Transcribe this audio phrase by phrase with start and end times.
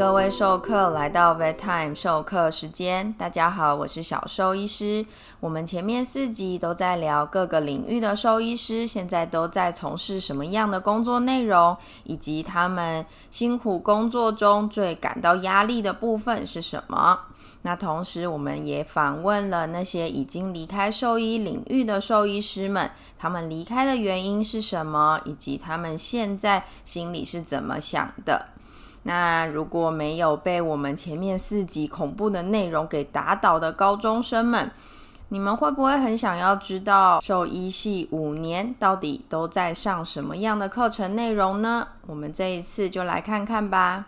[0.00, 3.12] 各位授课来到 Vet Time 授课时间。
[3.18, 5.04] 大家好，我是小兽医师。
[5.40, 17.20] 我们前面四集都在聊各个领域的兽医师现在都在从事什么样的工作内容，以及他们辛苦工作中最感到压力的部分是什么。
[17.60, 28.46] 那同时，我们也访问了那些已经离开兽医领域的兽医师们，他们离开的原因是什么，以及他们现在心里是怎么想的。
[29.04, 34.70] 那如果没有被我们前面四集恐怖的内容给打倒的高中生们，
[35.30, 41.88] 你们会不会很想要知道兽医系五年到底都在上什么样的课程内容呢？
[42.06, 44.06] 我们这一次就来看看吧。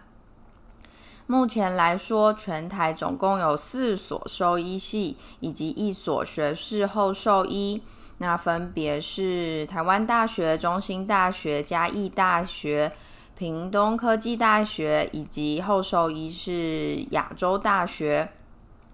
[1.27, 7.81] 目前来说，全台总共有四所兽医系以及一所学士后兽医，
[8.19, 12.93] 那分别是台湾大学、中兴大学、嘉义大学。
[13.37, 18.31] 屏东科技大学以及后兽医是亚洲大学。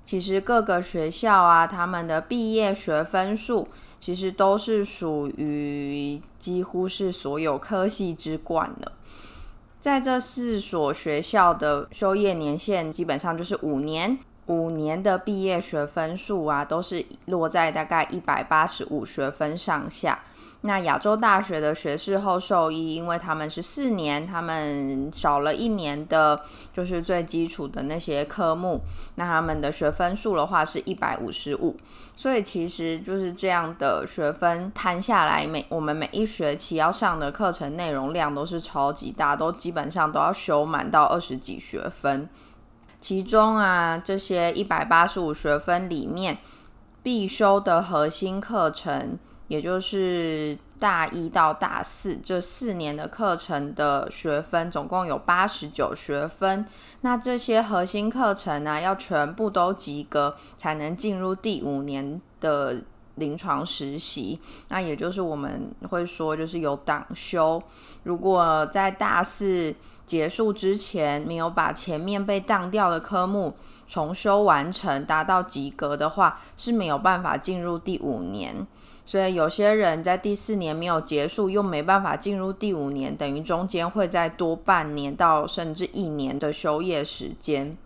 [0.07, 3.69] 其实各个学校啊，他们的毕业学分数
[4.01, 8.93] 其实都是属于几乎是所有科系之冠的。
[9.79, 20.19] 在这四所学校的修业年限基本上就是五年，五年的毕业学分数啊，都是落在大概一百八十五学分上下。
[20.63, 26.43] 那亚洲大学的学士后兽医，因为他们是四年，他们少了一年的，
[26.73, 28.81] 就是最基础的那些科目，
[29.15, 31.77] 那他们的学分数的话是一百五十五，
[32.17, 42.29] 所以其实就是这样的学分摊下来，每我们每一学期要上的课程内容量都是超级大，都基本上都要修满到二十几学分，
[43.01, 46.39] 其中啊这些一百八十五学分里面
[47.01, 49.21] 必修的核心课程。
[49.49, 56.65] 也就是大一到大四这四年的课程的学分，总共有八十九学分。
[57.01, 62.83] 那这些核心课程呢，要全部都及格，才能进入第五年的
[63.17, 64.39] 临床实习。
[64.69, 67.61] 那也就是我们会说，就是有党修。
[68.05, 69.75] 如果在大四
[70.09, 73.55] 结束之前，没有把前面被当掉的科目
[73.87, 78.67] 重修完成，达到及格的话，是没有办法进入第五年。
[79.05, 87.77] 所以有些人在第四年没有结束，又没办法进入第五年，等于中间会再多半年到甚至一年的休业时间。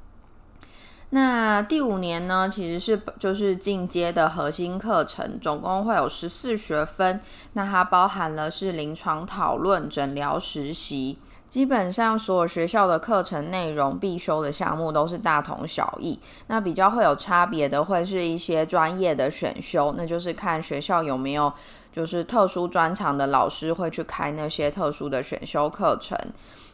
[1.10, 7.20] 那第五年呢，其实是就是进阶的核心课程，总共会有十四学分。
[7.52, 11.18] 那它包含了是临床讨论、诊疗实习。
[11.52, 21.52] 基本上所有学校的课程内容必修的项目都是大同小异，那比较会有差别的会是一些专业的选修，那就是看学校有没有
[21.92, 26.18] 就是特殊专长的老师会去开那些特殊的选修课程。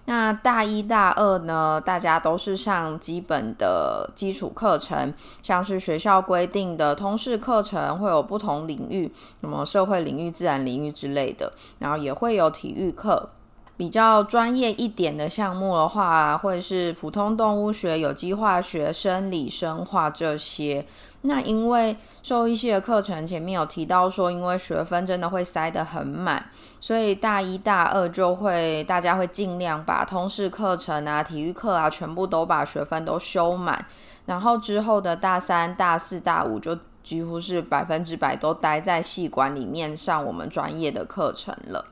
[0.05, 5.13] 那大一大二呢，大家都是上基本的基础课程，
[5.43, 13.31] 像是学校规定的通识课程会有不同领域，什么社会领域、自然领域之类的，然后也会有体育课。
[13.79, 20.85] 比较专业一点的项目的话，会是普通动物学、有机化学、生理、生化这些。
[21.23, 26.51] 那因为兽医系的课程前面有提到说，因为学分真的会塞得很满，
[26.81, 33.87] 所以大一、大二就会大家会尽量把通识课程啊、体育课啊，全部都把学分都修满。
[34.27, 41.87] 然后之后的大三、大四、大五就几乎是百分之百都待在系馆里面上我们专业的课程了。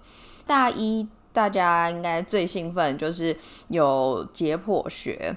[0.46, 1.08] 大一。
[1.36, 3.36] 大家应该最兴奋就是
[3.68, 5.36] 有解剖学，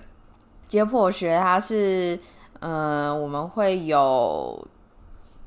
[0.65, 2.17] 解剖学它是，
[2.61, 4.65] 嗯，我们会有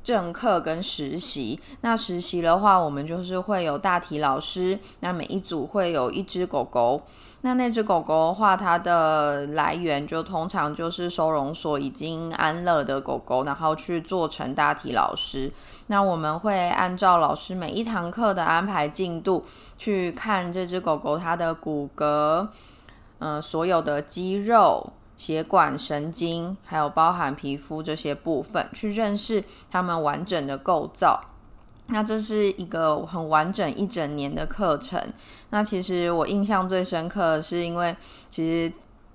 [0.03, 1.59] 正课跟实习。
[1.81, 7.01] 那实习的话，我们就是会有大体老师，那每一组会有一只狗狗。
[7.45, 15.51] 那那只狗狗的话，它的来源就通常就是收容所已经安乐的狗狗，然后去做成大体老师。
[15.87, 19.43] 那我们会按照老师每一堂课的安排进度
[19.77, 22.47] 去看这只狗狗它的骨骼，
[23.19, 31.19] 呃，所有的肌肉、血管、神经，还有包含皮肤这些部分，去认识它们完整的构造。
[31.87, 34.99] 那这是一个很完整一整年的课程。
[35.49, 37.95] 那其实我印象最深刻，是因为
[38.31, 38.71] 其实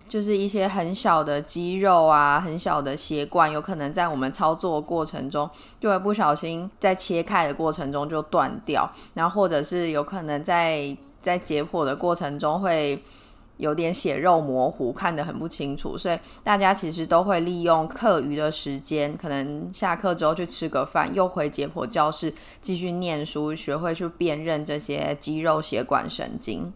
[0.08, 5.48] 就是一些很小的肌肉啊，很小的血管，有可能在我们操作过程中，
[5.80, 13.02] 就会不小心在切开的过程中就断掉，然后或者是有可能在在解剖的过程中会。
[13.58, 26.72] 有点血肉模糊，看得很不清楚，所以大家其实都会利用课余的时间，可能下课之后去吃个饭，又回解剖教室继续念书，学会去辨认这些肌肉、血管、神经。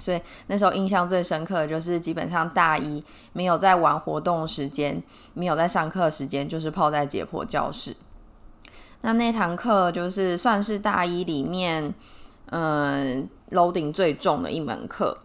[0.00, 3.02] 所以那时候印象最深刻的就是，基本上大一
[3.32, 5.02] 没有在玩活动时间，
[5.34, 7.96] 没有在上课时间，就是泡在解剖教室。
[9.00, 11.92] 那那堂课就是算是大一里面，
[12.50, 15.18] 嗯，loading 最重的一门课，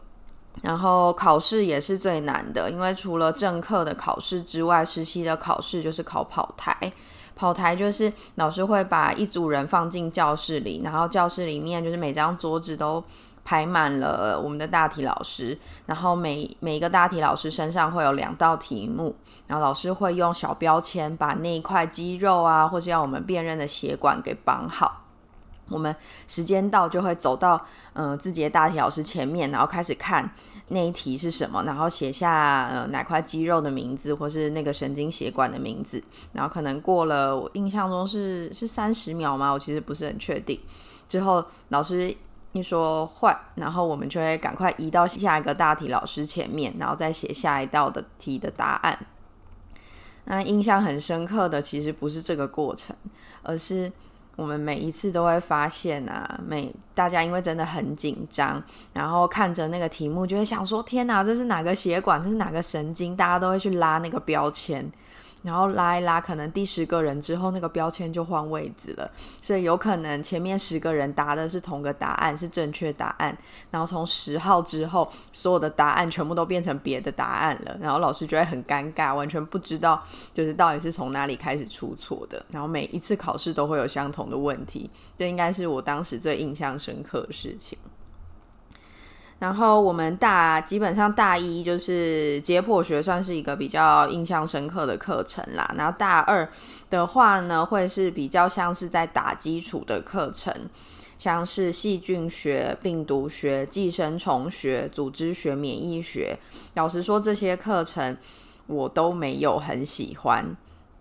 [0.61, 6.93] 然后考试也是最难的，因为除了正课的考试之外，实习的考试就是考跑台。
[7.35, 13.03] 跑台就是老师会把一组人放进教室里，然后教室里面就是每张桌子都。
[13.45, 19.13] 排满了我们的大题老师，然后每每一个大题老师身上会有两道题目，
[19.47, 25.02] 然后老师会用小标签把那一块肌肉啊，或是要我们辨认的血管给绑好。
[25.73, 25.93] 我们
[26.27, 27.59] 时间到就会走到
[27.93, 30.29] 嗯自己的大题老师前面，然后开始看
[30.67, 36.01] 那一题是什么，然后写下呃哪块肌肉的名字，或是那个神经血管的名字。
[36.33, 39.51] 然后可能过了，我印象中是是三十秒吗？
[39.51, 40.59] 我其实不是很确定。
[41.09, 42.15] 之后老师。
[42.55, 49.07] 一说坏，然后我们就会赶快移到下一个大题老师前面，然后再写下一道的题的答案。
[50.25, 52.95] 那印象很深刻的，其实不是这个过程，
[53.41, 53.91] 而是
[54.35, 58.61] 我们每一次都会发现啊，每大家因为真的很紧张，
[58.93, 62.21] 然后看着那个题目就会想说：天哪，这是哪个血管？
[62.23, 63.15] 这是哪个神经？
[63.15, 64.91] 大家都会去拉那个标签。
[65.43, 69.11] 然后拉一拉，可能第十个人之后，那个标签就换位置了，
[69.41, 73.37] 所以有可能前面十个人答的是同个答案，是正确答案。
[73.69, 80.01] 然后从十号之后，所有的答案全部都变成别的答案了，然后老师就会很尴尬，完全不知道
[80.33, 82.43] 就是到底是从哪里开始出错的。
[82.49, 87.77] 然后每一次考试都会有相同的问题，这应该是我当时最印象深刻的事情。
[89.43, 95.69] 然后我们大基本上大一就是解剖学算是一个比较印象深刻的课程啦。
[95.77, 96.47] 然后大二
[96.89, 100.53] 的话呢，会是比较像是在打基础的课程，
[101.17, 106.39] 像是细菌学、病毒学、寄生虫学、组织学、免疫学。
[106.75, 108.15] 老实说，这些课程
[108.67, 110.55] 我都没有很喜欢。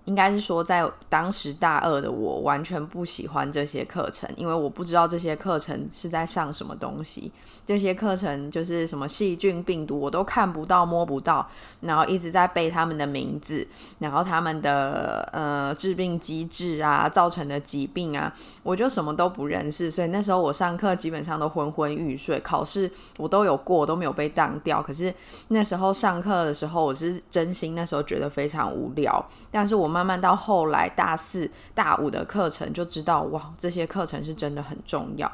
[0.05, 7.31] 应该是说，在当时大二的我完全不喜欢这些课程，因为我不知道这些课程是在上什么东西。
[7.65, 11.49] 这些课程就是什么细菌、病毒，我都看不到、摸不到，
[11.83, 13.65] 然后一直在背他们的名字，
[14.01, 18.35] 然后他们的呃致病机制啊，造成的疾病啊，
[18.65, 19.89] 我就什么都不认识。
[19.89, 24.83] 所以那时候我上课基本上都昏昏欲睡，考试我都有过，都没有被当掉。
[24.83, 25.15] 可是
[25.47, 29.92] 那时候上课的时候，我是真心那时候觉得非常无聊，但是我。
[29.93, 35.31] 慢慢到后来大四、大五的课程，就知道哇，这些课程是真的很重要。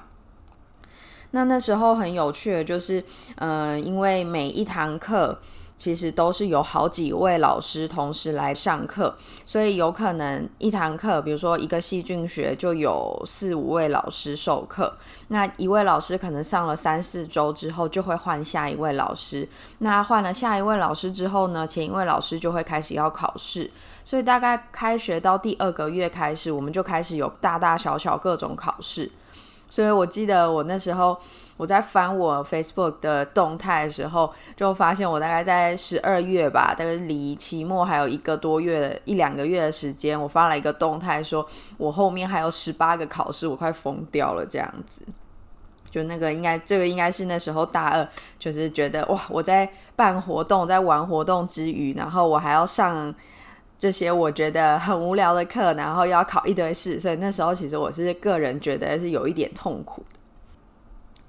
[1.30, 3.04] 那那时候很有趣的，就是
[3.36, 5.40] 嗯，因为每一堂课。
[5.78, 9.16] 其实都是有好几位老师同时来上课，
[9.46, 14.98] 所以有可能一堂课，比如说一个细菌学就有四五位老师授课。
[15.28, 19.48] 那一位老师可能上了三四周之后，就会换下一位老师。
[19.78, 23.70] 那换了下一位老师之后呢，前一位老师就会开始要考试。
[24.04, 29.12] 所以大概开学到第二个月开始，我们就开始有大大小小各种考试。
[29.68, 31.18] 所以我记得我那时候。
[31.58, 41.44] 我在翻我 Facebook 的动态的时候，就发现我大概在十二月吧，大概离期末还有一个多月、一两个月的时间，我发了一个动态，说
[41.76, 45.02] 我后面还有十八个考试，我快疯掉了这样子。
[45.90, 53.12] 就那个应该，这个应该是那时候大二，就是觉得哇，我在办活动、在玩活动之余，然后我还要上
[53.78, 60.18] 这些我觉得很无聊的课，然后要考一堆试，所以那时候其实我是个人觉得是有一点痛苦的。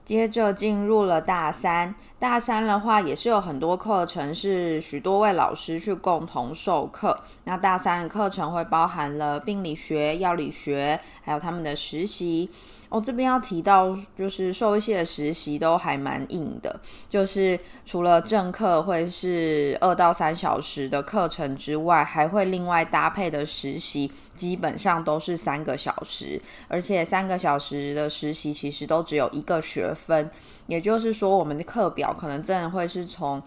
[0.04, 7.22] 接着进入了大三，大三的话也是有很多课程是许多位老师去共同授课。
[7.44, 12.50] 那大三的课程会包含了病理学、药理学，还有他们的实习。
[12.90, 30.30] 我这边要提到，就是兽医系的实习都还蛮硬的，就是除了正课会是二到三小时的课程之外，还会另外搭配的实习，基本上都是三个小时，而且三个小时的实习其实都只有一个学分，
[30.66, 33.40] 也就是说，我们的课表可能真的会是从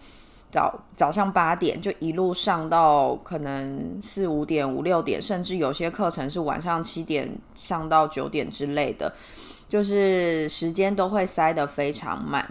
[0.53, 9.13] 早早上八点就一路上到可能四五点、五六点，甚至有些课程是晚上七点上到九点之类的。
[9.67, 12.47] 就是时间都会塞得非常满，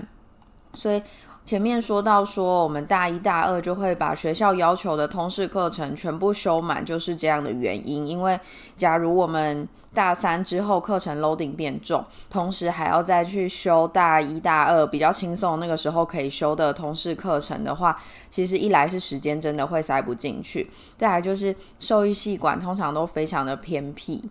[0.75, 1.01] 所以
[1.45, 8.09] 前面说到说我们大一大二就会把学校要求的通识课程全部修满，就是这样的原因。
[8.09, 8.41] 因为
[8.77, 24.23] 假如我们大三之后课程 loading 变重，同时还要再去修大一大二比较轻松那个时候可以修的通识课程的话，其实一来是时间真的会塞不进去，再来就是兽医系馆通常都非常的偏僻，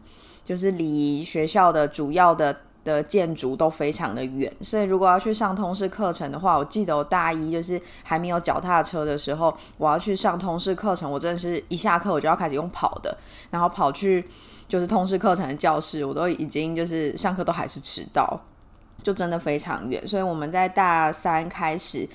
[0.44, 2.62] 就是离学校的主要的。
[2.84, 13.16] 的建筑都非常的远，所以如果要去上通识课程的话，我记得我大一就是还没有脚踏车的时候，我要去上通识课程，我真的是一下课我就要开始用跑的，
[13.52, 14.26] 然后跑去
[14.68, 18.40] 就是通识课程的教室，我都已经就是上课都还是迟到，
[19.04, 20.08] 就真的非常远。
[20.08, 22.10] 所以我们在大三开始，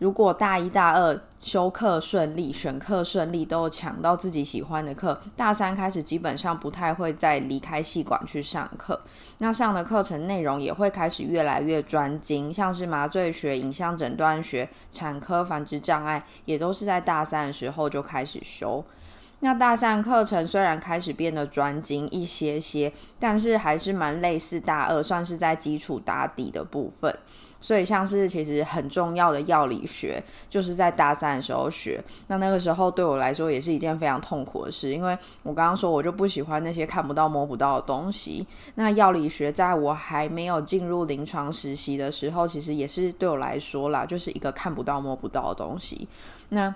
[0.00, 1.18] 如果大一大二。
[1.42, 5.18] 修课顺利，选课顺利，都抢到自己喜欢的课。
[5.34, 9.00] 大三开始，基本上不太会再离开系馆去上课。
[9.38, 18.84] 那上的课程内容也会开始越来越专精，像是麻醉学、影像诊断学、产科、繁殖障碍，也都是在大三的时候就开始修。
[19.42, 27.18] 那大三课程虽然开始变得专精一些些，但是还是蛮类似大二，算是在基础打底的部分。
[27.60, 32.02] 所以，像是其实很重要的药理学，就是在大三的时候学。
[32.28, 38.46] 那那个时候对我来说也是一件非常痛苦的事，因为我刚刚说我就不喜欢那些看不到、摸不到的东西。
[38.76, 46.08] 那药理学在我还没有进入临床实习的时候，其实也是对我来说啦，就是一个看不到、摸不到的东西。
[46.48, 46.74] 那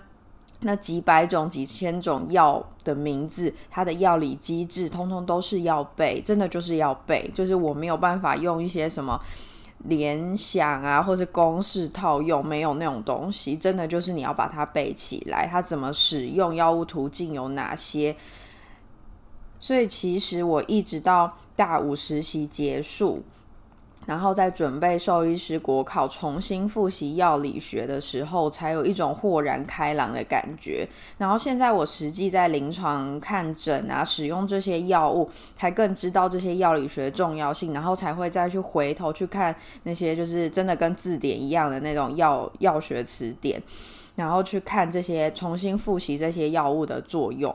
[0.60, 7.30] 那几百种、几千种药的名字，它的药理机制，通通都是要背，真的就是要背。
[7.34, 9.18] 就是我没有办法用一些什么。
[9.84, 18.16] 联想啊，或是公式套用，没有那种东西，真的就是你要把它背起来，它怎么使用，药物途径有哪些。
[19.60, 23.22] 所以其实我一直到大五实习结束。
[24.06, 30.87] 然后在准备兽医师国考，重新复习药理学的时候，才有一种豁然开朗的感觉。
[31.18, 43.62] 然后现在我实际在临床看诊啊，使用这些药物，才更知道这些药理学的重要性，然后才会再去回头去看那些就是真的跟字典一样的那种药药学词典，
[44.16, 47.54] 然后去看这些重新复习这些药物的作用。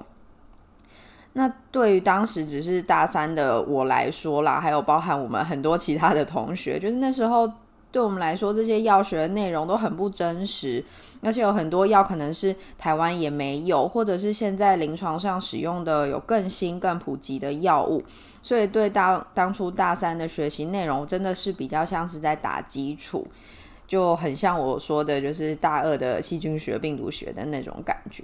[1.33, 7.49] 那对于当时只是大三的我来说啦，还有包含我们很多其他的同学，就是那时候
[7.91, 10.83] 对我们来说，这些药学的内容都很不真实，
[11.21, 18.03] 而且有很多药可能是台湾也没有，或者是现在临床上使用的有更新、更普及的药物，
[18.41, 23.25] 所以对当当初大三的学习内容，真的是比较像是在打基础，
[23.87, 28.23] 就很像我说的，就是大二的细菌学、病毒学的那种感觉。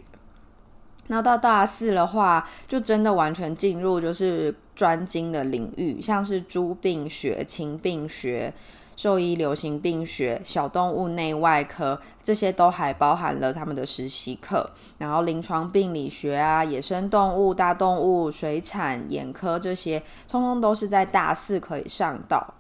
[1.07, 8.53] 那到大四的话，就真的完全进入就是专精的领域，像是猪病学、禽病学、
[8.95, 14.71] 兽医流行病学、小动物内外科，这些都还包含了他们的实习课。
[14.97, 22.55] 然后临床病理学啊、野生动物、大动物、水产、眼科这些，通通都是在大四可以上到。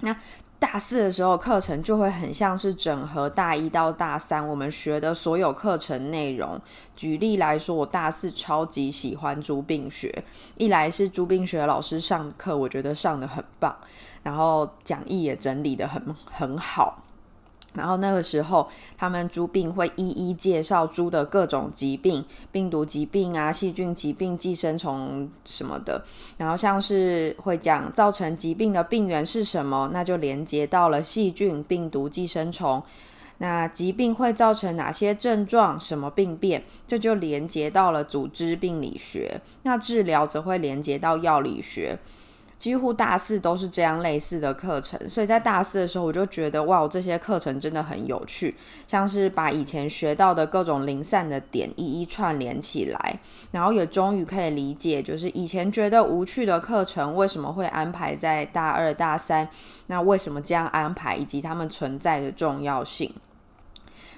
[0.00, 0.14] 那
[0.64, 6.58] 大四的时候，课程就会很像是整合大一到大三我们学的所有课程内容。
[6.96, 10.24] 举例来说，我大四超级喜欢朱病学，
[10.56, 13.76] 一来是朱病学老师上课，我觉得上的很棒，
[14.22, 17.03] 然后讲义也整理的很很好。
[17.74, 26.02] 然后那个时候，他们猪病会一一介绍猪的各种疾病，病毒疾病啊、细菌疾病、寄生虫什么的。
[26.38, 32.82] 然后像是会讲造成疾病的病源是什么，那就连接到了细菌、病毒、寄生虫。
[33.38, 39.40] 那疾病会造成哪些症状、什么病变，这就连接到了组织病理学。
[39.64, 41.98] 那治疗则会连接到药理学。
[42.58, 48.54] 几乎大四都是这样类似的课程，所以在大四的时候，我就觉得哇，这些课程真的很有趣，
[48.86, 53.18] 像是把以前学到的各种零散的点一一串联起来，
[53.50, 59.48] 然后也终于可以理解，就是以前觉得无趣的课程为什么会安排在大二、大三，
[59.88, 63.12] 那为什么这样安排，以及他们存在的重要性。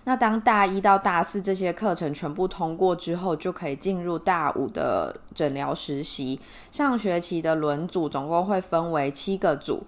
[0.08, 6.40] 那当大一到大四这些课程全部通过之后，就可以进入大五的诊疗实习。
[6.70, 9.82] 上学期的轮组总共会分为七个组，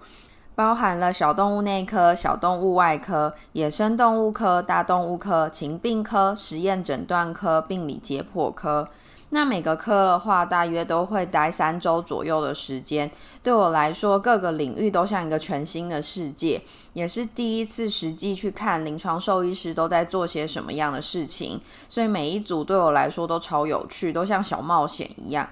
[0.55, 8.89] 包含了小动物内科、小动物外科、野生动物科、大动物科、禽病科、实验诊断科、病理解剖科。
[9.31, 13.09] 那每个科的话，大约都会待三周左右的时间。
[13.43, 16.61] 对我来说，各个领域都像一个全新的世界，
[16.93, 21.61] 也是第一次实际去看临床兽医师都在做些什么样的事情。
[21.87, 25.47] 所以每一组对我来说都超有趣，都像小冒险一样。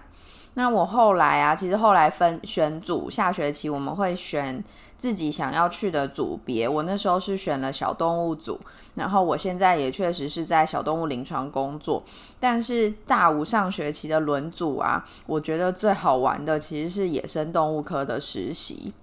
[0.56, 4.64] 那我后来啊，其实后来分选组，下学期我们会选。
[4.98, 8.60] 自己想要去的组别，我那时候是选了小动物组，
[8.96, 12.04] 然后我现在也确实是在小动物临床工作。
[12.40, 18.94] 但是大五上学期的轮组啊，我觉得最好玩的其实是野生动物科的实习。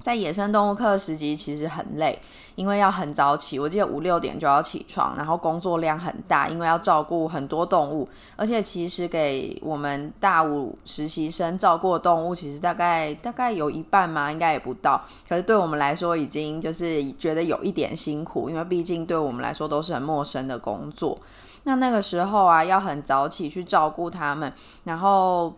[0.00, 2.18] 在野生动物课时期其实很累，
[2.54, 21.18] 因为要很早起，我记得五六点就要起床，然后工作量很大，因为要照顾很多动物，而且其实给我们大五实习生照顾的动物，其实大概大概有一半嘛，应该也不到，可是对我们来说已经就是觉得有一点辛苦，因为毕竟对我们来说都是很陌生的工作。
[21.64, 24.50] 那那个时候啊，要很早起去照顾他们，
[24.84, 25.52] 然后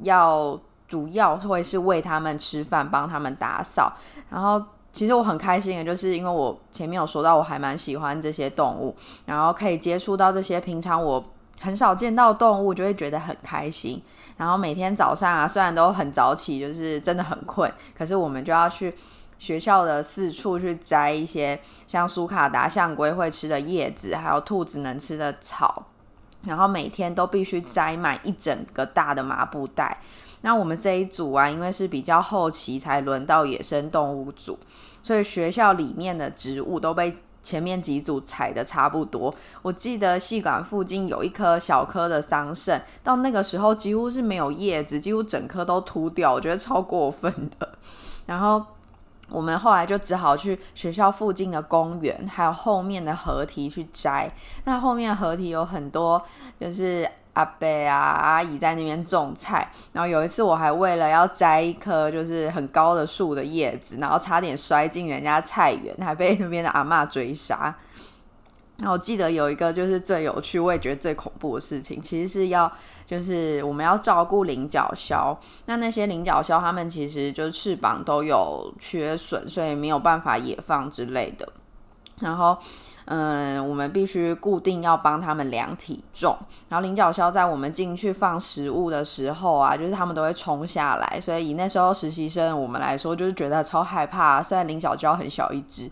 [0.00, 0.60] 要。
[0.88, 3.92] 主要会是喂他们吃饭，帮他们打扫。
[4.30, 4.62] 然后，
[4.92, 11.22] 其实我很开心的，就是因为我前面有说到，我还蛮喜欢这些动物，然后可以接触到这些平常我
[11.60, 14.02] 很少见到动物，就会觉得很开心。
[14.36, 18.94] 然后每天早上啊，虽然都很早起，就是真的很困，可是我们就要去
[19.38, 25.86] 学校的四处去摘一些像苏卡达象龟会吃的叶子，还有兔子能吃的草，
[26.42, 29.98] 然后每天都必须摘满一整个大的麻布袋。
[30.46, 34.56] 那我们这一组啊，因为是比较后期才轮到野生动物组，
[35.02, 39.34] 所以学校里面的植物都被前面几组采的差不多。
[39.62, 47.68] 我记得戏馆附近有一棵小棵的桑葚，到那个时候几乎是没有叶子，几乎整棵都秃掉，我觉得超过分的。
[48.26, 48.64] 然后
[49.28, 54.32] 我们后来就只好去学校附近的公园，还有后面的河堤去摘。
[54.62, 56.22] 那后面河堤有很多，
[56.60, 57.10] 就是。
[57.36, 67.76] 阿伯啊，阿姨在那边种菜，然后有一次我还为了要摘一棵就是很高的树的叶子，然后差点摔进人家菜园，还被那边的阿妈追杀。
[68.78, 72.72] 然后记得有一个就是最有趣，我也觉得最恐怖的事情，其实是要
[73.06, 81.46] 就是我们要照顾菱角鸮，那那些菱角鸮它们其实就是翅膀都有缺损，所以没有办法野放之类的，
[82.20, 82.56] 然后。
[83.06, 86.36] 嗯，我们必须固定要帮他们量体重，
[86.68, 94.42] 然后菱角鸮在我们进去放食物的时候啊，就是他们都会冲下来，所以以那时候实习生我们来说，就是觉得超害怕。
[94.42, 95.90] 虽然菱角鸮很小一只。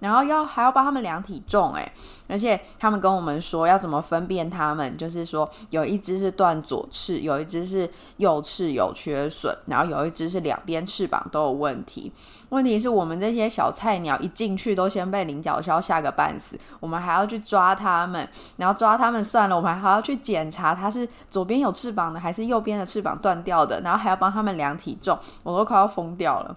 [0.00, 1.92] 然后要还要帮他们量体重诶，
[2.26, 12.12] 而且他们跟我们说要怎么分辨他们，就是说有一只是断左翅，有一只是右翅有缺损，然后有一只是两边翅膀都有问题。
[12.48, 26.56] 问题是我们这些小菜鸟一进去都先被菱角鸮吓个半死，我们还要去抓它们，然后抓它们算了，我们还要去检查它是左边有翅膀的还是右边的翅膀断掉的，然后还要帮他们量体重，我都快要疯掉了。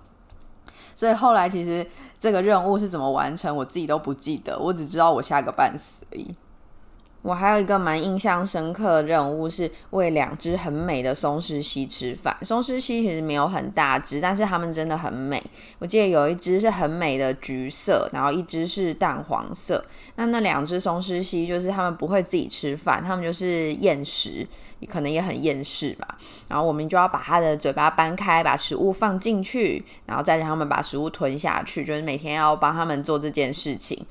[0.95, 1.85] 所以后来其实
[2.19, 6.35] 这个任务是怎么完成，我自己都不记得，我只知道我吓个半死而已。
[7.23, 12.37] 我还有一个蛮印象深刻的任务是喂两只很美的松狮蜥吃饭。
[12.43, 15.41] 松狮蜥其实没有很大只，但是它们真的很美。
[15.79, 19.83] 我记得有一只是很美的橘色，然后一只是淡黄色。
[20.17, 24.47] 那那两只松狮蜥就是它们不会自己吃饭，它们就是厌食。
[24.89, 26.17] 可能也很厌世吧，
[26.49, 34.05] 然后我们就要把它的嘴巴掰开，把食物放进去，然后再让他们把食物吞下去，就是每天要帮他们做这件事情。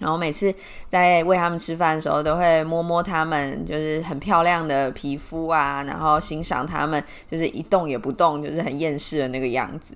[0.00, 0.52] 然后每次
[0.88, 9.94] 在喂他们吃饭的时候，都会摸摸他们，就是很漂亮的皮肤啊，然后欣赏他们，就是一动也不动，就是很厌世的那个样子。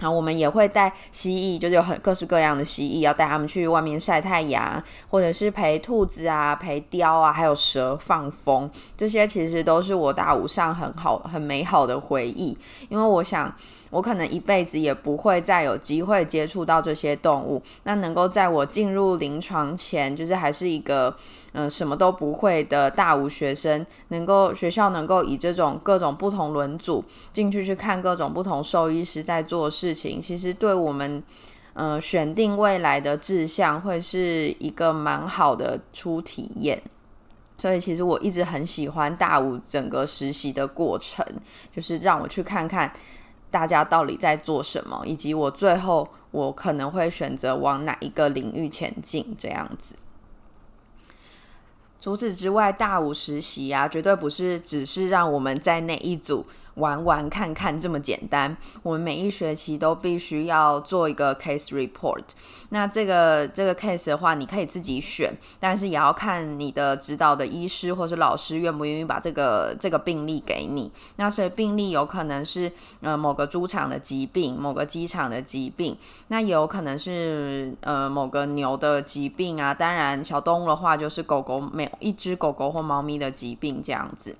[0.00, 12.56] 然后我们也会带蜥蜴，就是有很各式各样的蜥蜴，要带他们去外面晒太阳，或者是陪兔子啊、陪雕啊，还有蛇放风，这些其实都是我大五上很好、很美好的回忆，
[12.88, 13.54] 因为我想。
[13.90, 17.62] 我可能一辈子也不会再有机会接触到这些动物。
[17.84, 21.16] 那能够在我进入临床前，就是还是一个
[21.52, 31.22] 嗯什么都不会的大五学生，能够学校能够以这种各种不同轮组进去去看各种不同兽医师在做事情，其实对我们
[31.72, 36.82] 嗯选定未来的志向会是一个蛮好的初体验。
[37.56, 41.26] 所以其实我一直很喜欢大五整个实习的过程，
[41.74, 42.92] 就是让我去看看。
[43.50, 49.94] 大家到底在做什么，以及我最后我可能会选择往哪一个领域前进，这样子。
[52.00, 56.46] 除此之外，大五实习啊，绝对不是只是让我们在那一组。
[56.78, 62.22] 玩玩看看这么简单，我们每一学期都必须要做一个 case report。
[62.70, 70.90] 那这个这个 case 的话，你可以自己选，但是也要看你的指导的医师或是老师愿不愿意把这个这个病例给你。
[71.16, 75.96] 那所以病例有可能是呃某个猪场的疾病，某个机场的疾病，
[76.28, 79.74] 那也有可能是呃某个牛的疾病啊。
[79.74, 84.36] 当然小动物的话，就是狗狗每一只狗狗或猫咪的疾病这样子。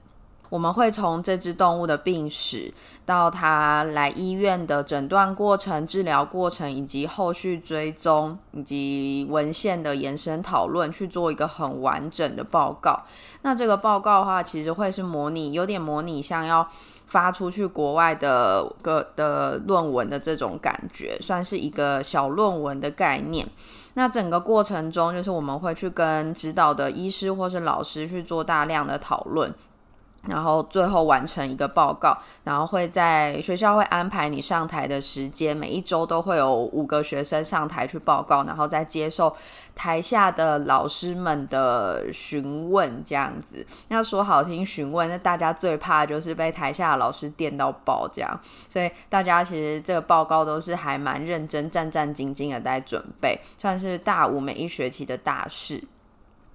[0.48, 2.72] 我们会从这只动物的病史，
[3.04, 13.04] 到它来医院的诊断过程、治疗过程，以及后续追踪以及文献的延伸讨论，去做一个很完整的报告。
[13.42, 16.66] 那这个报告的话，其实会是模拟，有点模拟像要
[17.06, 23.46] 发出去国外的个的论文的这种感觉，算是一个小论文的概念。
[23.94, 29.52] 那整个过程中，就是我们会去跟指导的医师或是老师去做大量的讨论。
[30.28, 39.34] 然后最后完成一个报告，然后会在学校会安排你上台的时间，每一周都会有五个学生上台去报告，然后再接受
[39.74, 43.66] 台下的老师们的询问，这样子。
[43.88, 48.40] 要说好听询问，那大家最怕就是被台下的老师电到爆这样。
[48.68, 55.82] 所以大家其实这个报告都是还蛮认真、战战兢兢的在准备，算是大五每一学期的大事。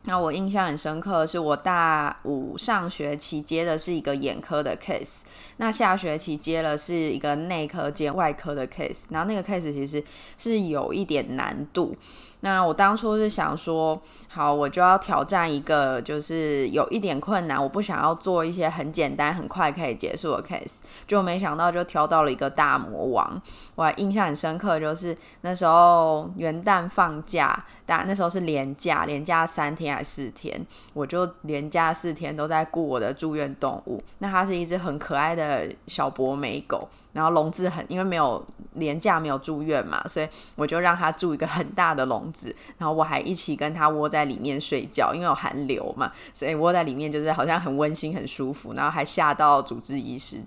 [0.05, 5.21] 那我印象很深刻，是我大五上学期接的是一个眼科的 case，
[5.57, 10.03] 那下学期接了是一个内科兼外科的 case，然后那个 case 其实
[10.37, 11.95] 是有一点难度。
[12.41, 23.41] 那我当初是想说，好，我就要挑战一个，就是有一点困难，我不想要做一些很简单、很快可以结束的 case，就没想到就挑到了一个大魔王。
[23.75, 34.03] 我还印象很深刻，就是那时候元旦放假，但那时候是连假，连假三天还是四天，我就连假四天都在顾我的住院动物。
[34.19, 36.87] 那它是一只很可爱的小博美狗。
[37.13, 38.43] 然后笼子很，因为没有
[38.73, 42.47] 廉价没有住院嘛，所以我就让它住一个很大的笼子，
[42.79, 50.37] 然后我还一起跟它窝在里面睡觉，因为有寒流嘛，所以窝在里面就是好像很温馨很舒服，然后还吓到主治医师。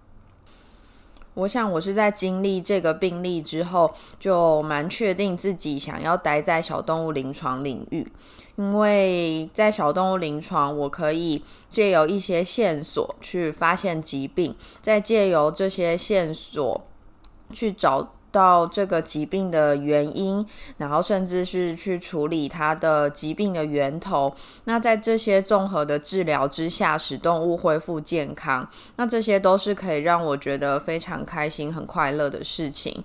[1.37, 8.11] 我想我是在经历这个病例之后，就蛮确定自己想要待在小动物临床领域。
[8.57, 16.87] 因为在小动物临床，我可以借由一些线索去发现疾病，再借由这些线索
[17.53, 20.47] 去找到这个疾病的原因，
[20.77, 24.31] 然后甚至是去处理它的疾病的源头。
[24.65, 33.03] 那在这些综合的治疗之下，使动物恢复健康，那这些都是可以让我觉得非常开心、很快乐的事情。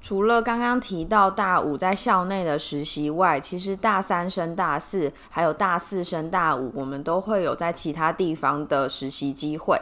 [0.00, 9.78] 除了刚刚提到大五在校内的实习外，其实大三升大四，还有大四升大五，我们都会有在其他地方的实习机会。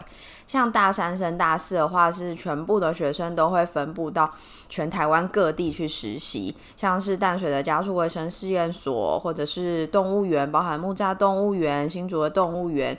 [0.46, 4.32] 像大三升大四的话，是全部的学生都会分布到
[4.68, 12.96] 全台湾各地去实习，像是淡水的加速卫生试验所，或者是动物园，包含木栅动物园、新竹的动物园，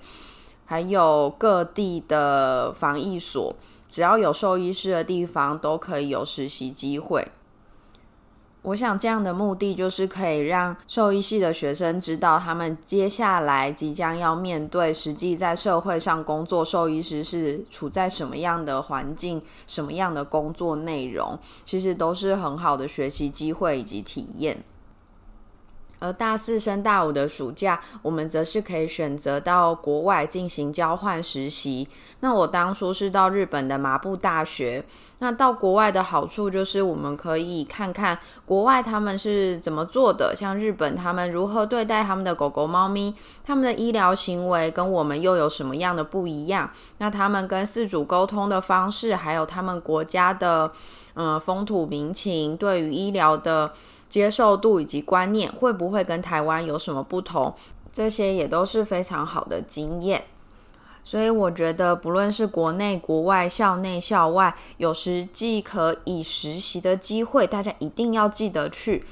[0.65, 3.55] 还有各地的防疫所。
[3.89, 7.27] 只要有兽医师的地方，都可以有实习机会。
[8.63, 24.61] 我想这样的目的就是可以让兽医系的学生知道，他们接下来即将要面对实际在社会上工作，兽医师是处在什么样的环境、什么样的工作内容，其实都是很好的学习机会以及体验。
[25.99, 31.87] 而大四升大五的暑假，我们则是可以选择到国外进行交换实习。
[32.19, 34.83] 那我当初是到日本的麻布大学。
[35.19, 46.69] 那到国外的好处就是，我们可以看看国外他们是怎么做的，像日本他们如何对待他们的狗狗、猫咪，他们的医疗行为跟我们又有什么样的不一样？
[46.99, 50.71] 那他们跟饲主沟通的方式，还有他们国家的
[51.15, 53.73] 嗯风土民情，对于医疗的。
[54.09, 57.53] 接受度以及观念会不会跟台湾有什么不同？
[57.91, 60.23] 这些也都是非常好的经验。
[61.03, 69.05] 所以我觉得，不论是国内、国外、校内、校外，有实际可以实习的机会，大家一定要记得去，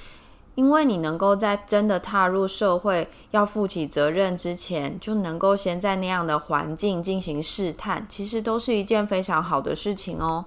[0.55, 10.43] 因为你能够在真的踏入社会、要负起责任之前，就能够先在那样的环境进行试探，其实都是一件非常好的事情哦。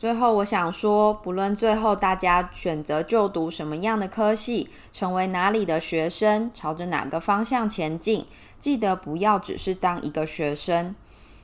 [0.00, 8.24] 最后，我想说，不论最后大家选择就读什么样的科系，成为哪里的学生，朝着哪个方向前进，
[8.58, 10.94] 记得不要只是当一个学生。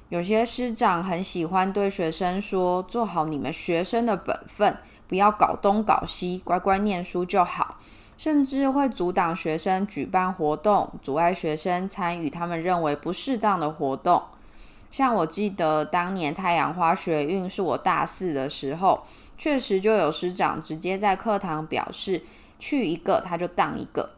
[0.08, 4.74] 有些师长很喜欢对学生说：“做好你们学生的本分，
[5.06, 7.76] 不要搞东搞西，乖乖念书就好。”
[8.16, 14.22] 甚至会阻挡学生举办活动，阻碍学生参与他们认为不适当的活动。
[14.90, 19.02] 像我记得当年太阳花学运是我大四的时候，
[19.36, 22.22] 确实就有师长直接在课堂表示，
[22.58, 24.10] 去一个他就当一个。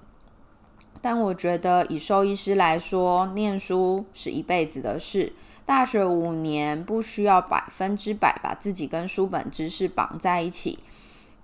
[1.00, 5.32] 但我觉得以兽医师来说，念书是一辈子的事，
[5.64, 10.80] 大学五年不需要百分之百把自己跟书本知识绑在一起，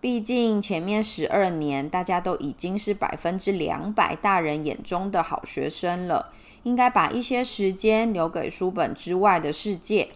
[0.00, 6.32] 毕竟前面十二年大家都已经是百分之两百大人眼中的好学生了。
[6.64, 10.08] 应该把一些时间留给书本之外的世界。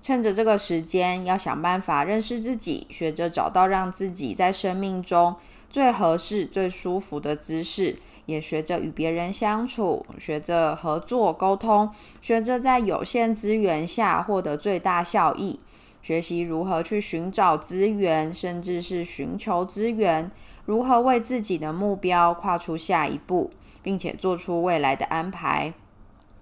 [0.00, 5.34] 趁着这个时间，要想办法认识自己，学着找到让自己在生命中
[5.68, 11.90] 最合适、最舒服的姿势，也学着与别人相处，学着合作沟通，
[12.22, 15.58] 学着在有限资源下获得最大效益，
[16.00, 20.30] 学习如何去寻找资源，甚至是寻求资源，
[20.64, 23.50] 如何为自己的目标跨出下一步，
[23.82, 25.74] 并且做出未来的安排。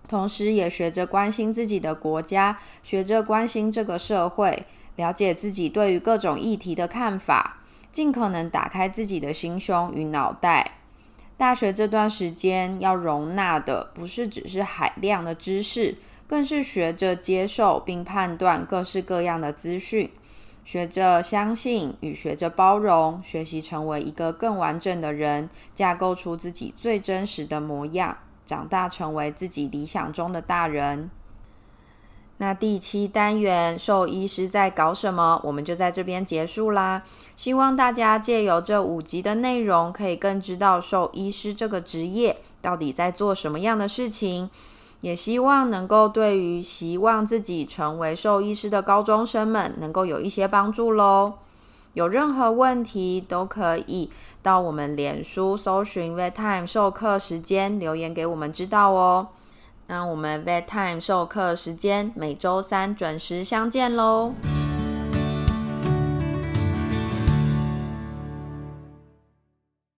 [0.08, 4.64] 同时，也学着关心自己的国家，学着关心这个社会，
[4.96, 7.58] 了解自己对于各种议题的看法，
[7.90, 10.72] 尽可能打开自己的心胸与脑袋。
[11.36, 20.10] 大学这段时间要容纳的，不是只是海量的知识，更是学着接受并判断各式各样的资讯，
[20.64, 28.16] 学着相信与学着包容，学习成为一个更完整的人，架构出自己最真实的模样。
[28.46, 31.10] 长大成为自己理想中的大人。
[32.38, 35.40] 那第七单元兽医师在搞什么？
[35.42, 37.02] 我们就在这边结束啦。
[37.34, 44.50] 希望大家借由这五集的内容，可以更知道兽医师这个职业到底在做什么样的事情。
[45.00, 51.34] 也希望能够对于希望自己成为兽医师的高中生们，能够有一些帮助喽。
[51.94, 54.10] 有任何问题都可以
[54.46, 59.26] 到我们脸书搜寻 Vet Time 授课时间留言给我们知道哦。
[59.88, 64.34] 那我们 Vet Time 授课时间每周三准时相见喽。